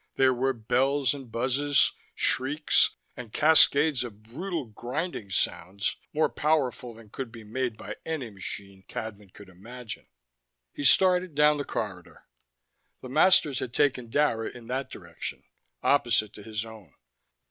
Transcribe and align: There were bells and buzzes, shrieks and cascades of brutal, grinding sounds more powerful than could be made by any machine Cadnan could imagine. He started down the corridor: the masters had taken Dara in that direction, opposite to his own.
There 0.15 0.33
were 0.33 0.51
bells 0.53 1.13
and 1.13 1.31
buzzes, 1.31 1.91
shrieks 2.15 2.95
and 3.15 3.31
cascades 3.31 4.03
of 4.03 4.23
brutal, 4.23 4.65
grinding 4.65 5.29
sounds 5.29 5.95
more 6.11 6.27
powerful 6.27 6.95
than 6.95 7.11
could 7.11 7.31
be 7.31 7.43
made 7.43 7.77
by 7.77 7.97
any 8.03 8.31
machine 8.31 8.81
Cadnan 8.89 9.31
could 9.31 9.47
imagine. 9.47 10.07
He 10.73 10.83
started 10.85 11.35
down 11.35 11.57
the 11.59 11.65
corridor: 11.65 12.23
the 13.01 13.09
masters 13.09 13.59
had 13.59 13.75
taken 13.75 14.09
Dara 14.09 14.49
in 14.49 14.65
that 14.69 14.89
direction, 14.89 15.43
opposite 15.83 16.33
to 16.33 16.41
his 16.41 16.65
own. 16.65 16.95